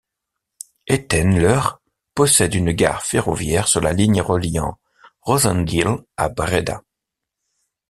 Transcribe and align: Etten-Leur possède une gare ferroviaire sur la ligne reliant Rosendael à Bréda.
Etten-Leur 0.87 1.79
possède 2.15 2.55
une 2.55 2.71
gare 2.71 3.05
ferroviaire 3.05 3.67
sur 3.67 3.81
la 3.81 3.93
ligne 3.93 4.19
reliant 4.19 4.79
Rosendael 5.21 5.99
à 6.17 6.27
Bréda. 6.27 6.81